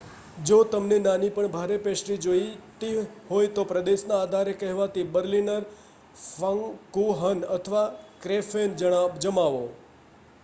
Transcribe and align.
જો 0.45 0.55
તમને 0.65 0.95
નાની 0.99 1.27
પણ 1.31 1.49
ભારે 1.55 1.75
પેસ્ટ્રી 1.81 2.15
જોઈતી 2.19 2.93
હોય 3.27 3.51
તો 3.51 3.65
પ્રદેશના 3.65 4.17
આધારે 4.19 4.55
કહેવાતી 4.57 5.03
બર્લિનર 5.11 5.67
ફાંકુહન 6.23 7.43
અથવા 7.57 7.83
ક્રૅફેન 8.23 8.73
જમાવો 9.19 9.61